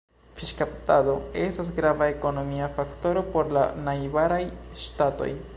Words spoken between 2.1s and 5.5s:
ekonomia faktoro por la najbaraj ŝtatoj.